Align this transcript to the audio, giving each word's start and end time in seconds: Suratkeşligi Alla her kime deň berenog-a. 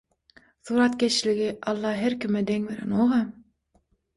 Suratkeşligi 0.65 1.49
Alla 1.69 1.91
her 2.01 2.13
kime 2.21 2.41
deň 2.49 2.61
berenog-a. 2.69 3.21